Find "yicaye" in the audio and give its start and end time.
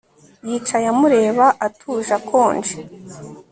0.47-0.85